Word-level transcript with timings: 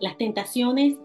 Las 0.00 0.16
tentaciones 0.16 0.96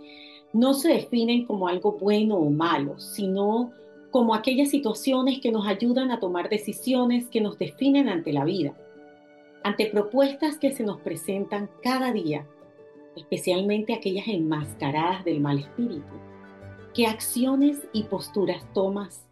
no 0.53 0.73
se 0.73 0.89
definen 0.89 1.45
como 1.45 1.67
algo 1.67 1.93
bueno 1.93 2.37
o 2.37 2.49
malo, 2.49 2.99
sino 2.99 3.71
como 4.11 4.35
aquellas 4.35 4.69
situaciones 4.69 5.39
que 5.41 5.51
nos 5.51 5.65
ayudan 5.67 6.11
a 6.11 6.19
tomar 6.19 6.47
decisiones 6.47 7.27
que 7.29 7.41
nos 7.41 7.57
definen 7.57 8.07
ante 8.07 8.31
la 8.31 8.45
vida, 8.45 8.75
ante 9.63 9.87
propuestas 9.87 10.59
que 10.59 10.71
se 10.71 10.83
nos 10.83 11.01
presentan 11.01 11.69
cada 11.81 12.13
día, 12.13 12.47
especialmente 13.15 13.93
aquellas 13.93 14.27
enmascaradas 14.27 15.25
del 15.25 15.41
mal 15.41 15.59
espíritu. 15.59 16.13
¿Qué 16.93 17.07
acciones 17.07 17.87
y 17.91 18.03
posturas 18.03 18.71
tomas? 18.73 19.27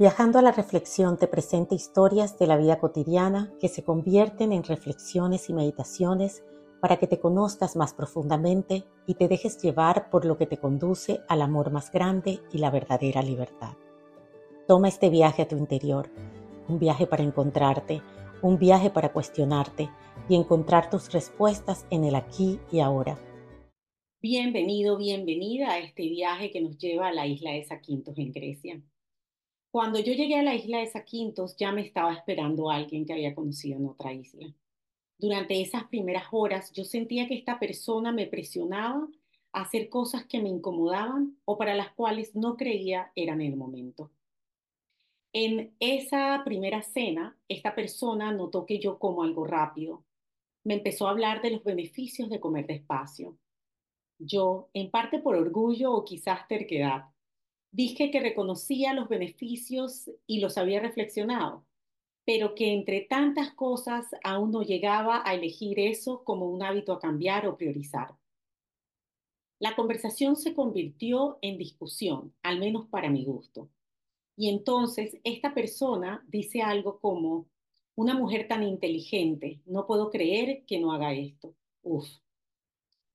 Viajando 0.00 0.40
a 0.40 0.42
la 0.42 0.50
reflexión 0.50 1.16
te 1.16 1.28
presenta 1.28 1.76
historias 1.76 2.36
de 2.40 2.48
la 2.48 2.56
vida 2.56 2.80
cotidiana 2.80 3.52
que 3.60 3.68
se 3.68 3.84
convierten 3.84 4.52
en 4.52 4.64
reflexiones 4.64 5.48
y 5.48 5.52
meditaciones 5.52 6.42
para 6.84 6.98
que 6.98 7.06
te 7.06 7.18
conozcas 7.18 7.76
más 7.76 7.94
profundamente 7.94 8.84
y 9.06 9.14
te 9.14 9.26
dejes 9.26 9.56
llevar 9.62 10.10
por 10.10 10.26
lo 10.26 10.36
que 10.36 10.44
te 10.44 10.58
conduce 10.58 11.22
al 11.28 11.40
amor 11.40 11.70
más 11.70 11.90
grande 11.90 12.40
y 12.52 12.58
la 12.58 12.68
verdadera 12.68 13.22
libertad. 13.22 13.72
Toma 14.68 14.88
este 14.88 15.08
viaje 15.08 15.40
a 15.40 15.48
tu 15.48 15.56
interior, 15.56 16.10
un 16.68 16.78
viaje 16.78 17.06
para 17.06 17.22
encontrarte, 17.22 18.02
un 18.42 18.58
viaje 18.58 18.90
para 18.90 19.14
cuestionarte 19.14 19.88
y 20.28 20.34
encontrar 20.34 20.90
tus 20.90 21.10
respuestas 21.10 21.86
en 21.88 22.04
el 22.04 22.16
aquí 22.16 22.60
y 22.70 22.80
ahora. 22.80 23.18
Bienvenido, 24.20 24.98
bienvenida 24.98 25.70
a 25.70 25.78
este 25.78 26.02
viaje 26.02 26.50
que 26.50 26.60
nos 26.60 26.76
lleva 26.76 27.08
a 27.08 27.14
la 27.14 27.26
isla 27.26 27.52
de 27.52 27.64
Saquintos 27.64 28.18
en 28.18 28.30
Grecia. 28.30 28.82
Cuando 29.70 30.00
yo 30.00 30.12
llegué 30.12 30.34
a 30.38 30.42
la 30.42 30.54
isla 30.54 30.80
de 30.80 30.88
Saquintos 30.88 31.56
ya 31.56 31.72
me 31.72 31.80
estaba 31.80 32.12
esperando 32.12 32.68
alguien 32.68 33.06
que 33.06 33.14
había 33.14 33.34
conocido 33.34 33.78
en 33.78 33.86
otra 33.86 34.12
isla 34.12 34.54
durante 35.18 35.60
esas 35.60 35.84
primeras 35.84 36.24
horas 36.32 36.72
yo 36.72 36.84
sentía 36.84 37.28
que 37.28 37.34
esta 37.34 37.58
persona 37.58 38.12
me 38.12 38.26
presionaba 38.26 39.08
a 39.52 39.62
hacer 39.62 39.88
cosas 39.88 40.26
que 40.26 40.40
me 40.40 40.48
incomodaban 40.48 41.38
o 41.44 41.56
para 41.56 41.74
las 41.74 41.92
cuales 41.92 42.34
no 42.34 42.56
creía 42.56 43.12
eran 43.14 43.40
el 43.40 43.56
momento. 43.56 44.10
En 45.32 45.74
esa 45.80 46.42
primera 46.44 46.82
cena, 46.82 47.36
esta 47.48 47.74
persona 47.74 48.32
notó 48.32 48.66
que 48.66 48.78
yo 48.78 48.98
como 48.98 49.22
algo 49.22 49.44
rápido. 49.46 50.04
Me 50.64 50.74
empezó 50.74 51.06
a 51.06 51.10
hablar 51.10 51.42
de 51.42 51.50
los 51.50 51.64
beneficios 51.64 52.30
de 52.30 52.40
comer 52.40 52.66
despacio. 52.66 53.36
Yo, 54.18 54.68
en 54.72 54.90
parte 54.90 55.18
por 55.18 55.34
orgullo 55.34 55.92
o 55.92 56.04
quizás 56.04 56.46
terquedad, 56.46 57.06
dije 57.72 58.12
que 58.12 58.20
reconocía 58.20 58.94
los 58.94 59.08
beneficios 59.08 60.08
y 60.26 60.38
los 60.38 60.56
había 60.56 60.78
reflexionado, 60.78 61.64
pero 62.24 62.54
que 62.54 62.72
entre 62.72 63.02
tantas 63.02 63.52
cosas 63.52 64.06
aún 64.22 64.50
no 64.50 64.62
llegaba 64.62 65.22
a 65.24 65.34
elegir 65.34 65.78
eso 65.78 66.24
como 66.24 66.46
un 66.46 66.62
hábito 66.62 66.92
a 66.92 66.98
cambiar 66.98 67.46
o 67.46 67.56
priorizar. 67.56 68.16
La 69.58 69.76
conversación 69.76 70.36
se 70.36 70.54
convirtió 70.54 71.38
en 71.42 71.58
discusión, 71.58 72.34
al 72.42 72.58
menos 72.58 72.88
para 72.88 73.10
mi 73.10 73.24
gusto. 73.24 73.70
Y 74.36 74.48
entonces 74.48 75.18
esta 75.22 75.54
persona 75.54 76.24
dice 76.28 76.62
algo 76.62 76.98
como, 77.00 77.46
una 77.96 78.14
mujer 78.14 78.48
tan 78.48 78.64
inteligente, 78.64 79.60
no 79.66 79.86
puedo 79.86 80.10
creer 80.10 80.64
que 80.66 80.80
no 80.80 80.92
haga 80.92 81.14
esto. 81.14 81.54
Uf, 81.82 82.06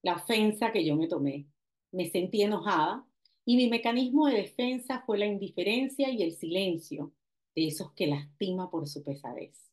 la 0.02 0.16
ofensa 0.16 0.72
que 0.72 0.86
yo 0.86 0.96
me 0.96 1.08
tomé. 1.08 1.48
Me 1.92 2.10
sentí 2.10 2.42
enojada 2.44 3.06
y 3.44 3.58
mi 3.58 3.68
mecanismo 3.68 4.28
de 4.28 4.38
defensa 4.38 5.04
fue 5.06 5.18
la 5.18 5.26
indiferencia 5.26 6.10
y 6.10 6.24
el 6.24 6.34
silencio, 6.34 7.12
de 7.55 7.67
esos 7.67 7.92
que 7.94 8.08
lastima 8.08 8.69
por 8.69 8.88
su 8.88 9.03
pesadez. 9.03 9.69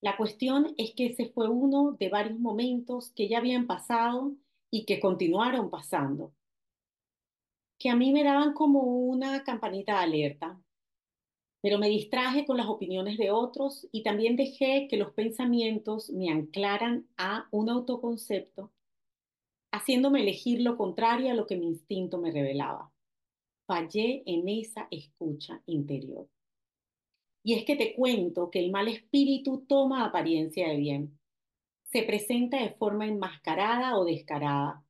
La 0.00 0.16
cuestión 0.16 0.74
es 0.78 0.94
que 0.94 1.06
ese 1.06 1.26
fue 1.26 1.48
uno 1.48 1.92
de 1.92 2.08
varios 2.08 2.38
momentos 2.40 3.12
que 3.12 3.28
ya 3.28 3.38
habían 3.38 3.68
pasado 3.68 4.34
y 4.70 4.84
que 4.84 4.98
continuaron 4.98 5.70
pasando, 5.70 6.34
que 7.78 7.88
a 7.88 7.94
mí 7.94 8.12
me 8.12 8.24
daban 8.24 8.52
como 8.52 8.80
una 8.82 9.44
campanita 9.44 9.98
de 9.98 10.04
alerta, 10.04 10.60
pero 11.62 11.78
me 11.78 11.88
distraje 11.88 12.44
con 12.44 12.56
las 12.56 12.66
opiniones 12.66 13.16
de 13.16 13.30
otros 13.30 13.86
y 13.92 14.02
también 14.02 14.34
dejé 14.34 14.88
que 14.88 14.96
los 14.96 15.12
pensamientos 15.12 16.10
me 16.10 16.30
anclaran 16.30 17.06
a 17.16 17.46
un 17.52 17.70
autoconcepto, 17.70 18.72
haciéndome 19.72 20.22
elegir 20.22 20.60
lo 20.62 20.76
contrario 20.76 21.30
a 21.30 21.34
lo 21.34 21.46
que 21.46 21.56
mi 21.56 21.66
instinto 21.66 22.18
me 22.18 22.32
revelaba. 22.32 22.92
Fallé 23.66 24.24
en 24.26 24.48
esa 24.48 24.88
escucha 24.90 25.62
interior. 25.66 26.28
Y 27.44 27.54
es 27.54 27.64
que 27.64 27.76
te 27.76 27.94
cuento 27.94 28.50
que 28.50 28.60
el 28.60 28.70
mal 28.70 28.88
espíritu 28.88 29.64
toma 29.66 30.04
apariencia 30.04 30.68
de 30.68 30.76
bien. 30.76 31.18
Se 31.84 32.02
presenta 32.04 32.62
de 32.62 32.70
forma 32.70 33.06
enmascarada 33.06 33.98
o 33.98 34.04
descarada. 34.04 34.84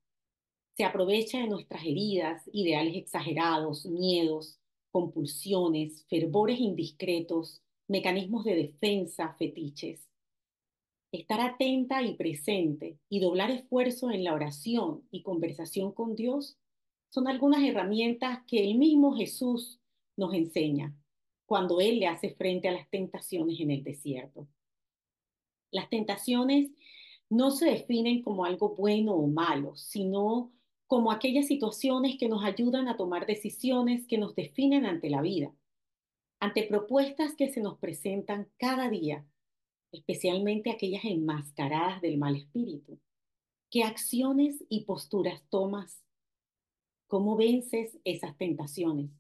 Se 0.77 0.85
aprovecha 0.85 1.39
de 1.39 1.49
nuestras 1.49 1.83
heridas, 1.85 2.49
ideales 2.53 2.95
exagerados, 2.97 3.87
miedos, 3.87 4.61
compulsiones, 4.91 6.05
fervores 6.09 6.61
indiscretos, 6.61 7.63
mecanismos 7.89 8.45
de 8.45 8.55
defensa, 8.55 9.35
fetiches. 9.39 10.09
Estar 11.11 11.41
atenta 11.41 12.03
y 12.03 12.15
presente 12.15 12.99
y 13.09 13.21
doblar 13.21 13.51
esfuerzo 13.51 14.11
en 14.11 14.25
la 14.25 14.35
oración 14.35 15.07
y 15.11 15.23
conversación 15.23 15.93
con 15.93 16.15
Dios 16.15 16.59
son 17.11 17.29
algunas 17.29 17.63
herramientas 17.63 18.41
que 18.47 18.65
el 18.65 18.79
mismo 18.79 19.15
Jesús 19.15 19.81
nos 20.17 20.33
enseña 20.33 20.95
cuando 21.53 21.83
Él 21.83 22.01
le 22.01 22.07
hace 22.07 22.31
frente 22.31 22.67
a 22.69 22.73
las 22.73 22.89
tentaciones 22.89 23.61
en 23.61 23.71
el 23.71 23.85
desierto. 23.85 24.49
Las 25.71 25.91
tentaciones 25.91 26.71
no 27.29 27.51
se 27.51 27.67
definen 27.67 28.23
como 28.23 28.47
algo 28.47 28.75
bueno 28.75 29.13
o 29.13 29.27
malo, 29.27 29.77
sino 29.77 30.51
como 30.87 31.13
aquellas 31.13 31.49
situaciones 31.49 32.17
que 32.19 32.31
nos 32.31 32.43
ayudan 32.43 32.89
a 32.89 32.97
tomar 32.97 33.27
decisiones 33.27 34.07
que 34.07 34.17
nos 34.17 34.35
definen 34.35 34.87
ante 34.87 35.11
la 35.11 35.21
vida, 35.21 35.55
ante 36.41 36.63
propuestas 36.63 37.37
que 37.37 37.51
se 37.51 37.61
nos 37.61 37.77
presentan 37.79 38.51
cada 38.57 38.89
día, 38.89 39.27
especialmente 39.93 40.71
aquellas 40.71 41.05
enmascaradas 41.05 42.01
del 42.01 42.17
mal 42.17 42.35
espíritu. 42.35 42.99
¿Qué 43.69 43.83
acciones 43.83 44.65
y 44.71 44.87
posturas 44.87 45.43
tomas? 45.51 46.03
¿Cómo 47.09 47.37
vences 47.37 47.99
esas 48.05 48.39
tentaciones? 48.39 49.11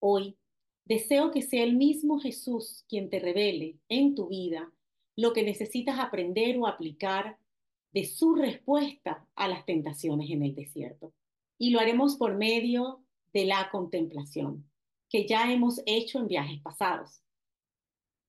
Hoy 0.00 0.36
Deseo 0.84 1.30
que 1.30 1.40
sea 1.40 1.64
el 1.64 1.76
mismo 1.76 2.20
Jesús 2.20 2.84
quien 2.88 3.08
te 3.08 3.18
revele 3.18 3.78
en 3.88 4.14
tu 4.14 4.28
vida 4.28 4.70
lo 5.16 5.32
que 5.32 5.42
necesitas 5.42 5.98
aprender 5.98 6.58
o 6.58 6.66
aplicar 6.66 7.38
de 7.92 8.04
su 8.04 8.34
respuesta 8.34 9.26
a 9.34 9.48
las 9.48 9.64
tentaciones 9.64 10.30
en 10.30 10.42
el 10.42 10.54
desierto. 10.54 11.12
Y 11.56 11.70
lo 11.70 11.80
haremos 11.80 12.16
por 12.16 12.34
medio 12.34 13.02
de 13.32 13.46
la 13.46 13.70
contemplación, 13.70 14.68
que 15.08 15.26
ya 15.26 15.50
hemos 15.52 15.80
hecho 15.86 16.18
en 16.18 16.28
viajes 16.28 16.60
pasados. 16.60 17.22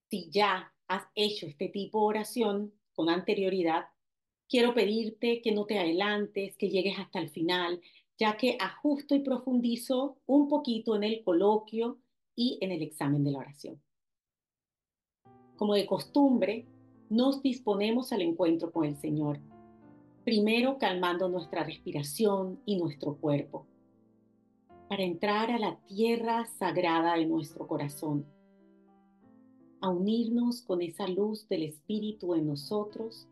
Si 0.10 0.30
ya 0.30 0.72
has 0.88 1.04
hecho 1.16 1.48
este 1.48 1.68
tipo 1.68 2.00
de 2.00 2.06
oración 2.06 2.74
con 2.94 3.10
anterioridad, 3.10 3.88
quiero 4.48 4.74
pedirte 4.74 5.42
que 5.42 5.52
no 5.52 5.66
te 5.66 5.80
adelantes, 5.80 6.56
que 6.56 6.70
llegues 6.70 7.00
hasta 7.00 7.20
el 7.20 7.30
final, 7.30 7.82
ya 8.18 8.38
que 8.38 8.56
ajusto 8.60 9.16
y 9.16 9.20
profundizo 9.20 10.20
un 10.26 10.48
poquito 10.48 10.96
en 10.96 11.04
el 11.04 11.24
coloquio 11.24 12.00
y 12.35 12.57
en 12.62 12.72
el 12.72 12.81
examen 12.81 13.23
de 13.23 13.31
la 13.31 13.40
oración. 13.40 13.81
Como 15.56 15.73
de 15.73 15.85
costumbre, 15.85 16.66
nos 17.09 17.41
disponemos 17.41 18.12
al 18.12 18.22
encuentro 18.22 18.72
con 18.72 18.85
el 18.85 18.97
Señor, 18.97 19.40
primero 20.23 20.78
calmando 20.78 21.29
nuestra 21.29 21.63
respiración 21.63 22.59
y 22.66 22.78
nuestro 22.78 23.16
cuerpo, 23.16 23.66
para 24.90 25.03
entrar 25.03 25.51
a 25.51 25.59
la 25.59 25.78
tierra 25.88 26.45
sagrada 26.45 27.16
de 27.16 27.25
nuestro 27.25 27.68
corazón, 27.68 28.25
a 29.81 29.90
unirnos 29.90 30.62
con 30.62 30.81
esa 30.81 31.07
luz 31.07 31.47
del 31.47 31.63
Espíritu 31.63 32.34
en 32.34 32.47
nosotros 32.47 33.28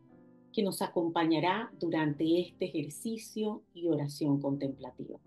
que 0.52 0.62
nos 0.62 0.82
acompañará 0.82 1.72
durante 1.80 2.40
este 2.40 2.66
ejercicio 2.66 3.62
y 3.74 3.88
oración 3.88 4.40
contemplativa. 4.40 5.18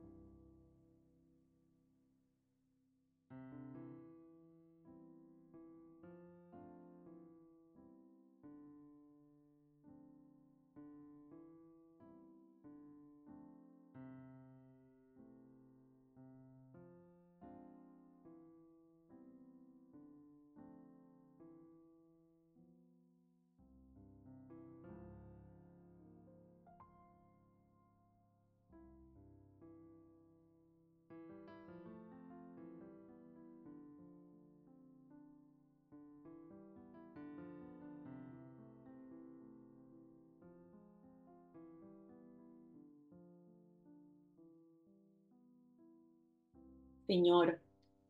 Señor, 47.07 47.59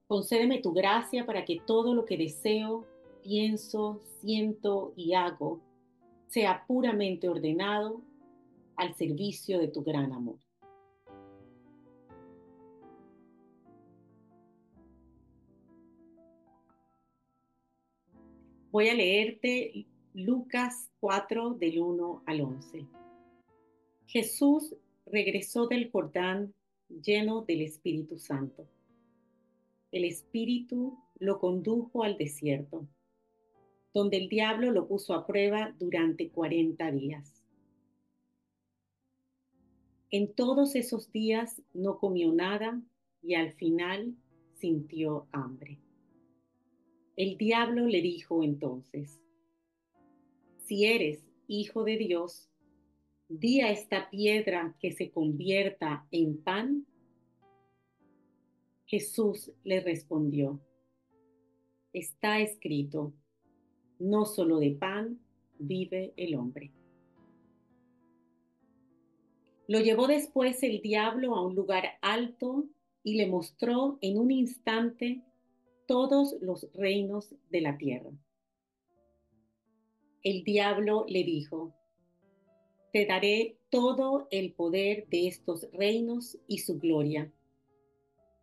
concédeme 0.08 0.60
tu 0.60 0.74
gracia 0.74 1.26
para 1.26 1.46
que 1.46 1.62
todo 1.66 1.94
lo 1.94 2.04
que 2.04 2.18
deseo, 2.18 2.86
pienso, 3.24 4.02
siento 4.22 4.94
y 4.96 5.14
hago 5.14 5.62
sea 6.28 6.66
puramente 6.68 7.30
ordenado 7.30 8.02
al 8.76 8.96
servicio 8.96 9.60
de 9.60 9.68
tu 9.68 9.84
gran 9.84 10.12
amor. 10.12 10.38
Voy 18.72 18.90
a 18.90 18.94
leerte 18.94 19.86
Lucas 20.14 20.92
4 21.00 21.54
del 21.54 21.80
1 21.80 22.24
al 22.26 22.42
11. 22.42 22.86
Jesús 24.08 24.76
regresó 25.06 25.68
del 25.68 25.90
Jordán 25.90 26.54
lleno 26.90 27.42
del 27.44 27.62
Espíritu 27.62 28.18
Santo. 28.18 28.68
El 29.92 30.04
Espíritu 30.04 30.98
lo 31.20 31.40
condujo 31.40 32.04
al 32.04 32.18
desierto, 32.18 32.88
donde 33.94 34.18
el 34.18 34.30
diablo 34.30 34.72
lo 34.72 34.88
puso 34.88 35.14
a 35.14 35.26
prueba 35.26 35.76
durante 35.80 36.30
40 36.30 36.92
días. 36.92 37.44
En 40.10 40.34
todos 40.34 40.76
esos 40.76 41.12
días 41.12 41.62
no 41.74 41.98
comió 41.98 42.32
nada 42.32 42.82
y 43.22 43.36
al 43.36 43.54
final 43.54 44.16
sintió 44.56 45.28
hambre. 45.32 45.80
El 47.16 47.38
diablo 47.38 47.88
le 47.88 48.02
dijo 48.02 48.44
entonces, 48.44 49.20
si 50.60 50.86
eres 50.86 51.26
hijo 51.48 51.84
de 51.84 51.98
Dios, 51.98 52.50
di 53.30 53.62
a 53.62 53.72
esta 53.72 54.10
piedra 54.10 54.76
que 54.80 54.92
se 54.92 55.12
convierta 55.12 56.08
en 56.12 56.38
pan. 56.38 56.86
Jesús 58.88 59.52
le 59.66 59.82
respondió, 59.82 60.62
está 61.92 62.40
escrito, 62.40 63.14
no 64.00 64.26
solo 64.26 64.60
de 64.60 64.72
pan 64.72 65.20
vive 65.60 66.14
el 66.16 66.36
hombre. 66.36 66.72
Lo 69.68 69.82
llevó 69.82 70.08
después 70.08 70.64
el 70.64 70.82
diablo 70.82 71.36
a 71.36 71.46
un 71.46 71.54
lugar 71.54 71.98
alto 72.02 72.64
y 73.04 73.16
le 73.16 73.28
mostró 73.28 73.98
en 74.00 74.18
un 74.18 74.32
instante 74.32 75.22
todos 75.86 76.38
los 76.40 76.72
reinos 76.74 77.36
de 77.50 77.60
la 77.60 77.78
tierra. 77.78 78.12
El 80.24 80.46
diablo 80.46 81.06
le 81.10 81.26
dijo, 81.26 81.74
te 82.94 83.06
daré 83.06 83.58
todo 83.70 84.30
el 84.32 84.54
poder 84.54 85.10
de 85.10 85.28
estos 85.28 85.70
reinos 85.74 86.38
y 86.48 86.60
su 86.60 86.80
gloria, 86.80 87.34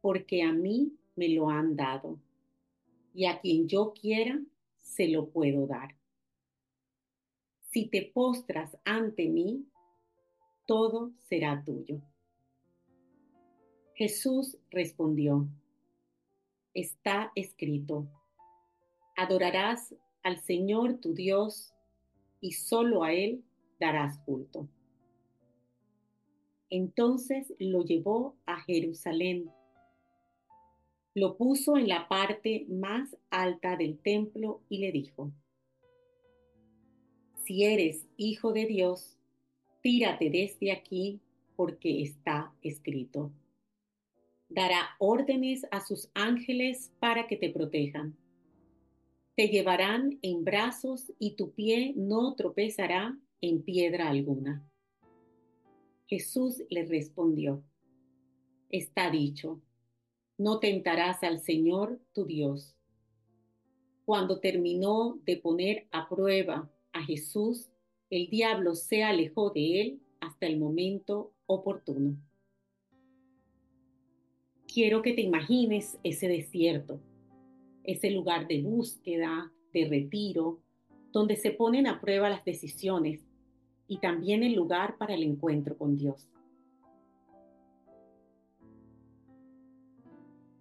porque 0.04 0.42
a 0.42 0.52
mí 0.52 0.92
me 1.16 1.30
lo 1.30 1.48
han 1.48 1.76
dado, 1.76 2.20
y 3.14 3.24
a 3.24 3.40
quien 3.40 3.66
yo 3.66 3.94
quiera 3.94 4.38
se 4.76 5.08
lo 5.08 5.30
puedo 5.30 5.66
dar. 5.66 5.96
Si 7.70 7.86
te 7.86 8.12
postras 8.12 8.76
ante 8.84 9.30
mí, 9.30 9.64
todo 10.66 11.10
será 11.26 11.64
tuyo. 11.64 12.02
Jesús 13.94 14.58
respondió, 14.70 15.48
está 16.74 17.32
escrito, 17.34 18.06
adorarás 19.16 19.94
al 20.22 20.38
Señor 20.38 20.98
tu 20.98 21.14
Dios 21.14 21.72
y 22.42 22.52
solo 22.52 23.04
a 23.04 23.14
Él 23.14 23.42
darás 23.80 24.18
culto. 24.18 24.68
Entonces 26.68 27.54
lo 27.58 27.86
llevó 27.86 28.36
a 28.44 28.60
Jerusalén, 28.60 29.50
lo 31.14 31.36
puso 31.36 31.76
en 31.76 31.88
la 31.88 32.08
parte 32.08 32.66
más 32.68 33.16
alta 33.30 33.76
del 33.76 33.98
templo 33.98 34.62
y 34.68 34.78
le 34.78 34.92
dijo, 34.92 35.32
si 37.44 37.64
eres 37.64 38.06
hijo 38.16 38.52
de 38.52 38.66
Dios, 38.66 39.16
tírate 39.82 40.30
desde 40.30 40.72
aquí 40.72 41.20
porque 41.56 42.02
está 42.02 42.52
escrito 42.62 43.32
dará 44.54 44.90
órdenes 44.98 45.66
a 45.70 45.84
sus 45.84 46.08
ángeles 46.14 46.92
para 47.00 47.26
que 47.26 47.36
te 47.36 47.50
protejan. 47.50 48.16
Te 49.34 49.48
llevarán 49.48 50.18
en 50.22 50.44
brazos 50.44 51.12
y 51.18 51.34
tu 51.34 51.52
pie 51.52 51.92
no 51.96 52.34
tropezará 52.36 53.18
en 53.40 53.62
piedra 53.62 54.08
alguna. 54.08 54.64
Jesús 56.06 56.62
le 56.70 56.84
respondió, 56.84 57.64
está 58.70 59.10
dicho, 59.10 59.60
no 60.38 60.58
tentarás 60.58 61.22
al 61.22 61.40
Señor 61.40 62.00
tu 62.12 62.24
Dios. 62.24 62.74
Cuando 64.04 64.40
terminó 64.40 65.18
de 65.24 65.36
poner 65.36 65.86
a 65.90 66.08
prueba 66.08 66.70
a 66.92 67.02
Jesús, 67.02 67.70
el 68.10 68.28
diablo 68.28 68.74
se 68.74 69.02
alejó 69.02 69.50
de 69.50 69.80
él 69.80 70.00
hasta 70.20 70.46
el 70.46 70.58
momento 70.58 71.32
oportuno 71.46 72.16
quiero 74.74 75.02
que 75.02 75.12
te 75.12 75.20
imagines 75.20 75.98
ese 76.02 76.26
desierto, 76.26 77.00
ese 77.84 78.10
lugar 78.10 78.48
de 78.48 78.60
búsqueda, 78.60 79.52
de 79.72 79.86
retiro, 79.86 80.58
donde 81.12 81.36
se 81.36 81.52
ponen 81.52 81.86
a 81.86 82.00
prueba 82.00 82.28
las 82.28 82.44
decisiones 82.44 83.20
y 83.86 83.98
también 83.98 84.42
el 84.42 84.54
lugar 84.54 84.98
para 84.98 85.14
el 85.14 85.22
encuentro 85.22 85.78
con 85.78 85.96
Dios. 85.96 86.28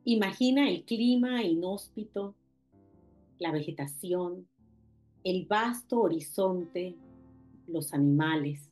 Imagina 0.05 0.69
el 0.69 0.83
clima 0.83 1.43
inhóspito, 1.43 2.35
la 3.39 3.51
vegetación, 3.51 4.47
el 5.23 5.45
vasto 5.45 6.01
horizonte, 6.01 6.97
los 7.67 7.93
animales, 7.93 8.69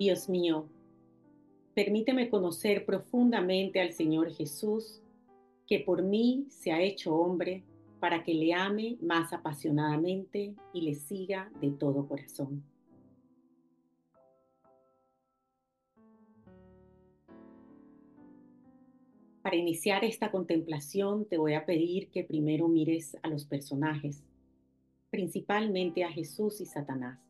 Dios 0.00 0.30
mío, 0.30 0.66
permíteme 1.74 2.30
conocer 2.30 2.86
profundamente 2.86 3.82
al 3.82 3.92
Señor 3.92 4.32
Jesús, 4.32 5.02
que 5.66 5.80
por 5.80 6.02
mí 6.02 6.46
se 6.48 6.72
ha 6.72 6.80
hecho 6.80 7.14
hombre, 7.14 7.64
para 8.00 8.24
que 8.24 8.32
le 8.32 8.54
ame 8.54 8.96
más 9.02 9.34
apasionadamente 9.34 10.54
y 10.72 10.80
le 10.80 10.94
siga 10.94 11.52
de 11.60 11.72
todo 11.72 12.08
corazón. 12.08 12.64
Para 19.42 19.56
iniciar 19.56 20.02
esta 20.02 20.30
contemplación 20.30 21.26
te 21.26 21.36
voy 21.36 21.52
a 21.52 21.66
pedir 21.66 22.08
que 22.08 22.24
primero 22.24 22.68
mires 22.68 23.18
a 23.22 23.28
los 23.28 23.44
personajes, 23.44 24.24
principalmente 25.10 26.04
a 26.04 26.10
Jesús 26.10 26.62
y 26.62 26.64
Satanás. 26.64 27.29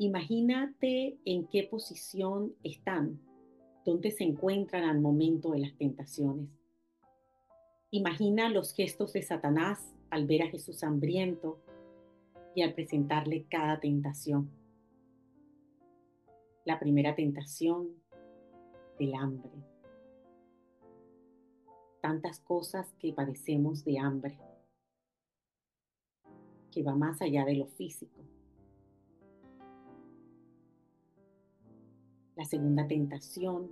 Imagínate 0.00 1.18
en 1.24 1.48
qué 1.48 1.64
posición 1.64 2.54
están, 2.62 3.20
dónde 3.84 4.12
se 4.12 4.22
encuentran 4.22 4.84
al 4.84 5.00
momento 5.00 5.50
de 5.50 5.58
las 5.58 5.76
tentaciones. 5.76 6.48
Imagina 7.90 8.48
los 8.48 8.74
gestos 8.74 9.12
de 9.12 9.22
Satanás 9.22 9.92
al 10.10 10.26
ver 10.26 10.42
a 10.42 10.50
Jesús 10.50 10.84
hambriento 10.84 11.58
y 12.54 12.62
al 12.62 12.74
presentarle 12.74 13.46
cada 13.50 13.80
tentación. 13.80 14.48
La 16.64 16.78
primera 16.78 17.16
tentación 17.16 17.88
del 19.00 19.14
hambre. 19.16 19.50
Tantas 22.00 22.38
cosas 22.38 22.94
que 23.00 23.12
padecemos 23.12 23.84
de 23.84 23.98
hambre, 23.98 24.38
que 26.70 26.84
va 26.84 26.94
más 26.94 27.20
allá 27.20 27.44
de 27.44 27.56
lo 27.56 27.66
físico. 27.66 28.37
La 32.38 32.44
segunda 32.44 32.86
tentación 32.86 33.68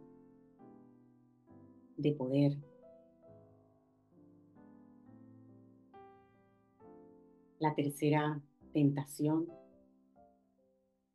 de 1.97 2.11
poder. 2.11 2.57
La 7.61 7.77
tercera 7.77 8.43
tentación 8.73 9.47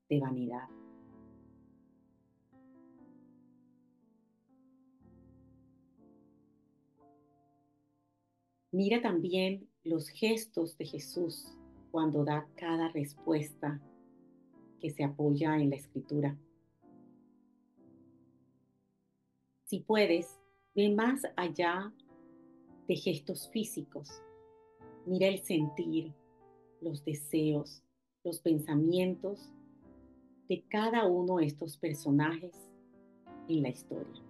de 0.08 0.22
vanidad. 0.22 0.70
Mira 8.72 9.01
también 9.01 9.67
los 9.84 10.08
gestos 10.08 10.77
de 10.77 10.86
Jesús 10.86 11.53
cuando 11.91 12.24
da 12.24 12.48
cada 12.55 12.88
respuesta 12.93 13.81
que 14.79 14.89
se 14.89 15.03
apoya 15.03 15.58
en 15.58 15.72
la 15.72 15.75
escritura. 15.75 16.38
Si 19.71 19.79
puedes, 19.79 20.37
ve 20.75 20.93
más 20.93 21.21
allá 21.37 21.93
de 22.89 22.95
gestos 22.97 23.49
físicos. 23.53 24.21
Mira 25.05 25.29
el 25.29 25.39
sentir, 25.39 26.13
los 26.81 27.05
deseos, 27.05 27.81
los 28.25 28.41
pensamientos 28.41 29.49
de 30.49 30.61
cada 30.67 31.05
uno 31.05 31.37
de 31.37 31.45
estos 31.45 31.77
personajes 31.77 32.51
en 33.47 33.63
la 33.63 33.69
historia. 33.69 34.21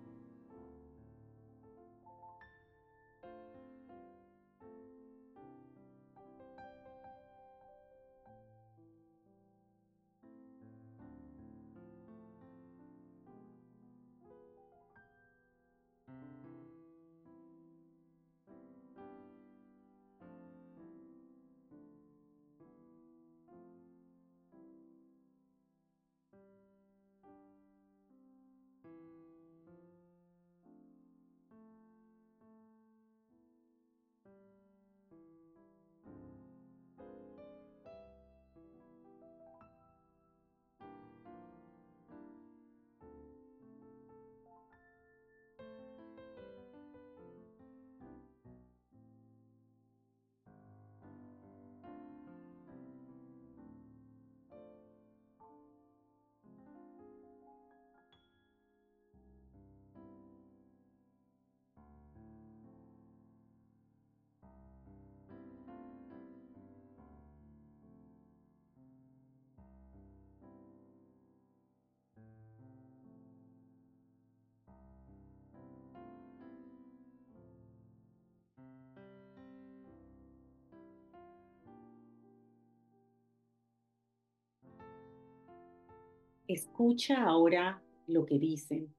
Escucha 86.53 87.23
ahora 87.23 87.81
lo 88.07 88.25
que 88.25 88.37
dicen. 88.37 88.93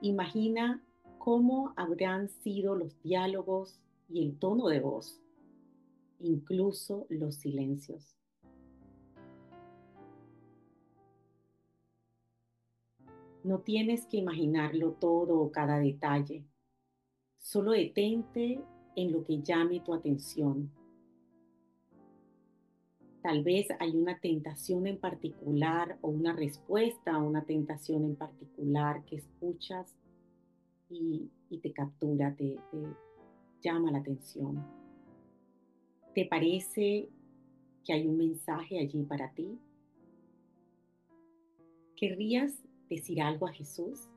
Imagina 0.00 0.82
cómo 1.18 1.74
habrán 1.76 2.30
sido 2.30 2.74
los 2.74 2.98
diálogos 3.02 3.82
y 4.08 4.24
el 4.24 4.38
tono 4.38 4.68
de 4.68 4.80
voz, 4.80 5.20
incluso 6.18 7.04
los 7.10 7.34
silencios. 7.34 8.16
No 13.44 13.58
tienes 13.58 14.06
que 14.06 14.16
imaginarlo 14.16 14.92
todo 14.92 15.38
o 15.38 15.52
cada 15.52 15.80
detalle. 15.80 16.46
Solo 17.36 17.72
detente 17.72 18.58
en 18.96 19.12
lo 19.12 19.22
que 19.22 19.42
llame 19.42 19.80
tu 19.80 19.92
atención 19.92 20.72
Tal 23.22 23.42
vez 23.42 23.68
hay 23.78 23.96
una 23.96 24.18
tentación 24.18 24.86
en 24.86 24.98
particular 24.98 25.98
o 26.00 26.08
una 26.08 26.32
respuesta 26.32 27.14
a 27.14 27.22
una 27.22 27.44
tentación 27.44 28.04
en 28.04 28.16
particular 28.16 29.04
que 29.04 29.16
escuchas 29.16 29.94
y, 30.88 31.30
te 31.62 31.72
captura, 31.72 32.34
te, 32.34 32.58
te 32.70 32.82
llama 33.62 33.90
la 33.92 33.98
atención. 33.98 34.64
¿Te 36.14 36.24
parece 36.24 37.08
que 37.84 37.92
hay 37.92 38.06
un 38.06 38.16
mensaje 38.16 38.78
allí 38.78 39.02
para 39.04 39.32
ti? 39.32 39.58
¿Querrías 41.94 42.64
decir 42.88 43.20
algo 43.20 43.46
a 43.46 43.52
Jesús? 43.52 44.08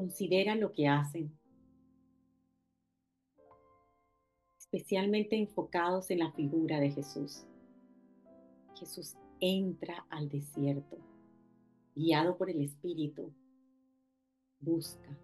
Considera 0.00 0.54
lo 0.54 0.72
que 0.72 0.88
hacen, 0.88 1.30
especialmente 4.56 5.36
enfocados 5.36 6.10
en 6.10 6.20
la 6.20 6.32
figura 6.32 6.80
de 6.80 6.90
Jesús. 6.90 7.44
Jesús 8.76 9.14
entra 9.40 10.06
al 10.08 10.30
desierto, 10.30 10.96
guiado 11.94 12.38
por 12.38 12.48
el 12.48 12.62
Espíritu, 12.62 13.30
busca, 14.58 15.18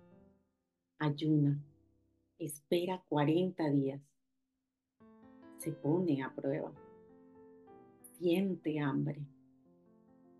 ayuna, 0.98 1.58
espera 2.38 3.02
40 3.08 3.70
días, 3.70 4.02
se 5.56 5.72
pone 5.72 6.22
a 6.22 6.34
prueba, 6.34 6.70
siente 8.18 8.78
hambre, 8.78 9.26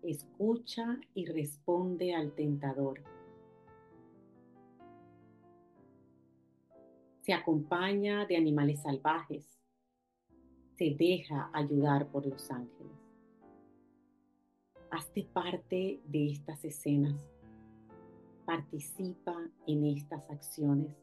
escucha 0.03 1.01
y 1.15 1.25
responde 1.25 2.13
al 2.13 2.35
tentador 2.35 3.16
se 7.27 7.33
acompaña 7.33 8.25
de 8.25 8.37
animales 8.37 8.83
salvajes, 8.83 9.59
se 10.77 10.95
deja 10.97 11.51
ayudar 11.53 12.07
por 12.07 12.25
los 12.25 12.49
ángeles. 12.49 12.93
Hazte 14.91 15.27
parte 15.33 15.99
de 16.05 16.31
estas 16.31 16.63
escenas, 16.63 17.21
participa 18.45 19.35
en 19.65 19.83
estas 19.87 20.29
acciones 20.29 20.95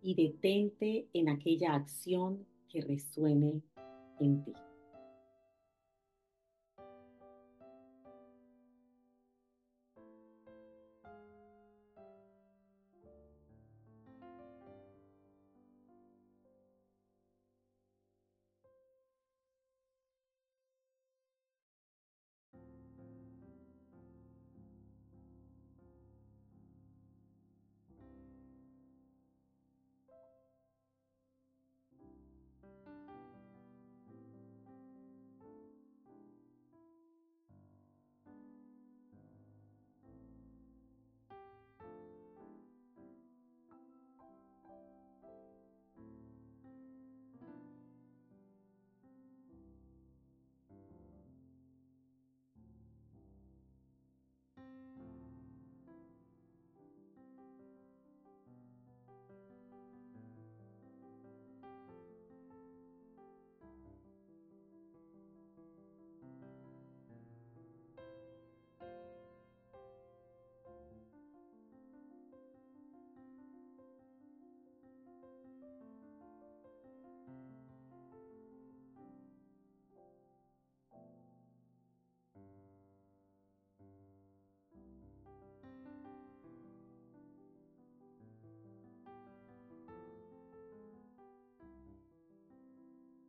y 0.00 0.14
detente 0.14 1.06
en 1.12 1.28
aquella 1.28 1.74
acción 1.74 2.46
que 2.70 2.80
resuene 2.80 3.60
en 4.18 4.42
ti. 4.44 4.54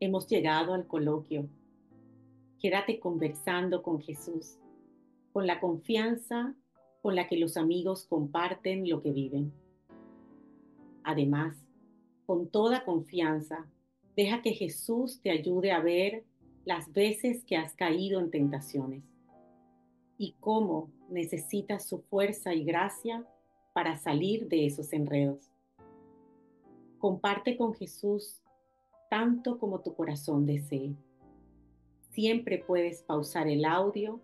Hemos 0.05 0.27
llegado 0.27 0.73
al 0.73 0.85
coloquio. 0.85 1.47
Quédate 2.59 2.99
conversando 2.99 3.81
con 3.81 4.01
Jesús, 4.01 4.57
con 5.31 5.47
la 5.47 5.61
confianza 5.61 6.57
con 7.01 7.15
la 7.15 7.29
que 7.29 7.37
los 7.37 7.55
amigos 7.55 8.05
comparten 8.09 8.89
lo 8.89 9.01
que 9.01 9.13
viven. 9.13 9.53
Además, 11.05 11.55
con 12.25 12.49
toda 12.49 12.83
confianza, 12.83 13.65
deja 14.13 14.41
que 14.41 14.51
Jesús 14.51 15.21
te 15.21 15.31
ayude 15.31 15.71
a 15.71 15.79
ver 15.79 16.25
las 16.65 16.91
veces 16.91 17.45
que 17.45 17.55
has 17.55 17.73
caído 17.73 18.19
en 18.19 18.29
tentaciones 18.29 19.05
y 20.17 20.35
cómo 20.41 20.91
necesitas 21.09 21.87
su 21.87 21.99
fuerza 21.99 22.53
y 22.53 22.65
gracia 22.65 23.25
para 23.71 23.95
salir 23.95 24.49
de 24.49 24.65
esos 24.65 24.91
enredos. 24.91 25.49
Comparte 26.97 27.55
con 27.55 27.73
Jesús 27.73 28.42
tanto 29.13 29.59
como 29.59 29.81
tu 29.81 29.93
corazón 29.93 30.47
desee. 30.47 30.95
Siempre 32.09 32.57
puedes 32.65 33.03
pausar 33.03 33.47
el 33.47 33.63
audio 33.63 34.19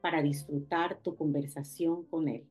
para 0.00 0.22
disfrutar 0.22 1.02
tu 1.02 1.14
conversación 1.14 2.06
con 2.06 2.26
él. 2.26 2.48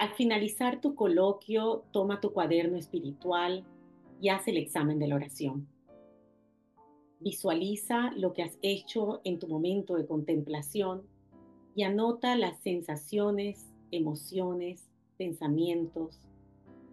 Al 0.00 0.14
finalizar 0.14 0.80
tu 0.80 0.94
coloquio, 0.94 1.84
toma 1.90 2.22
tu 2.22 2.32
cuaderno 2.32 2.78
espiritual 2.78 3.66
y 4.18 4.30
haz 4.30 4.48
el 4.48 4.56
examen 4.56 4.98
de 4.98 5.06
la 5.06 5.16
oración. 5.16 5.68
Visualiza 7.18 8.10
lo 8.12 8.32
que 8.32 8.42
has 8.42 8.58
hecho 8.62 9.20
en 9.24 9.38
tu 9.38 9.46
momento 9.46 9.96
de 9.96 10.06
contemplación 10.06 11.02
y 11.74 11.82
anota 11.82 12.34
las 12.34 12.58
sensaciones, 12.62 13.68
emociones, 13.90 14.88
pensamientos, 15.18 16.18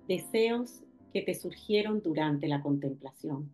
deseos 0.09 0.83
que 1.13 1.21
te 1.21 1.33
surgieron 1.33 2.01
durante 2.01 2.49
la 2.49 2.61
contemplación. 2.61 3.49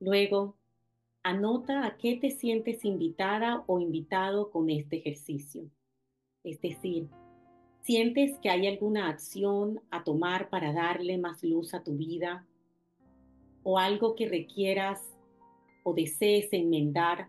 Luego, 0.00 0.56
anota 1.22 1.84
a 1.84 1.96
qué 1.96 2.16
te 2.16 2.30
sientes 2.30 2.84
invitada 2.84 3.64
o 3.66 3.80
invitado 3.80 4.50
con 4.50 4.70
este 4.70 4.96
ejercicio. 4.96 5.68
Es 6.44 6.60
decir, 6.60 7.08
¿sientes 7.80 8.38
que 8.38 8.48
hay 8.48 8.68
alguna 8.68 9.08
acción 9.08 9.80
a 9.90 10.04
tomar 10.04 10.50
para 10.50 10.72
darle 10.72 11.18
más 11.18 11.42
luz 11.42 11.74
a 11.74 11.82
tu 11.82 11.96
vida? 11.96 12.46
¿O 13.64 13.78
algo 13.78 14.14
que 14.14 14.28
requieras 14.28 15.02
o 15.82 15.92
desees 15.94 16.52
enmendar 16.52 17.28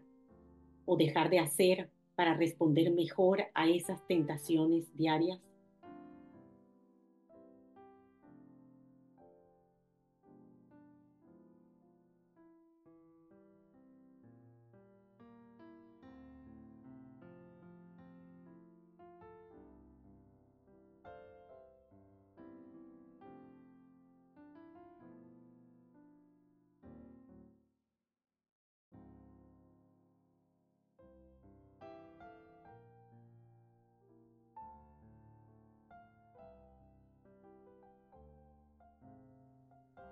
o 0.86 0.96
dejar 0.96 1.30
de 1.30 1.40
hacer 1.40 1.90
para 2.16 2.36
responder 2.36 2.92
mejor 2.92 3.46
a 3.54 3.68
esas 3.68 4.06
tentaciones 4.08 4.96
diarias? 4.96 5.40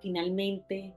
Finalmente, 0.00 0.94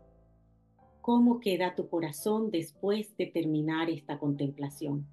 ¿cómo 1.01 1.39
queda 1.39 1.73
tu 1.73 1.89
corazón 1.89 2.51
después 2.51 3.15
de 3.17 3.25
terminar 3.25 3.89
esta 3.89 4.19
contemplación? 4.19 5.07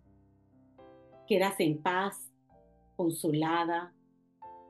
¿Quedas 1.26 1.58
en 1.60 1.82
paz, 1.82 2.30
consolada, 2.96 3.94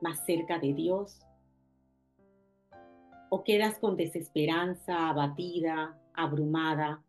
más 0.01 0.25
cerca 0.25 0.59
de 0.59 0.73
Dios? 0.73 1.19
¿O 3.29 3.43
quedas 3.43 3.77
con 3.79 3.97
desesperanza, 3.97 5.09
abatida, 5.09 5.99
abrumada, 6.13 7.03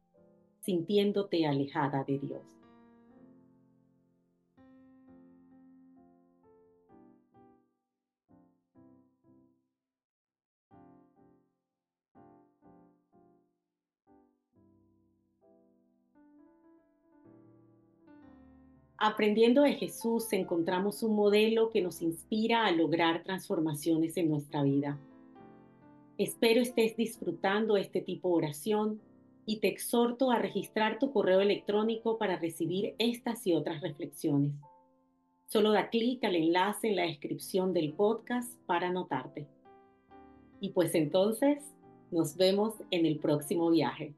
sintiéndote 0.61 1.47
alejada 1.47 2.05
de 2.05 2.19
Dios? 2.19 2.60
Aprendiendo 19.03 19.63
de 19.63 19.73
Jesús 19.73 20.31
encontramos 20.35 21.03
un 21.03 21.17
modelo 21.17 21.71
que 21.71 21.81
nos 21.81 22.03
inspira 22.03 22.67
a 22.67 22.71
lograr 22.71 23.23
transformaciones 23.23 24.19
en 24.19 24.29
nuestra 24.29 24.63
vida. 24.63 25.01
Espero 26.19 26.61
estés 26.61 26.99
disfrutando 26.99 27.79
este 27.79 28.03
tipo 28.03 28.29
de 28.29 28.35
oración 28.35 29.01
y 29.47 29.61
te 29.61 29.69
exhorto 29.69 30.31
a 30.31 30.39
registrar 30.39 30.99
tu 30.99 31.15
correo 31.15 31.41
electrónico 31.41 32.19
para 32.19 32.37
recibir 32.37 32.95
estas 32.99 33.47
y 33.47 33.55
otras 33.55 33.81
reflexiones. 33.81 34.53
Solo 35.47 35.73
da 35.73 35.89
clic 35.89 36.23
al 36.23 36.37
enlace 36.37 36.89
en 36.89 36.97
la 36.97 37.05
descripción 37.05 37.73
del 37.73 37.95
podcast 37.95 38.53
para 38.67 38.89
anotarte. 38.89 39.47
Y 40.61 40.73
pues 40.73 40.95
entonces, 40.95 41.65
nos 42.11 42.37
vemos 42.37 42.75
en 42.91 43.07
el 43.07 43.19
próximo 43.19 43.71
viaje. 43.71 44.13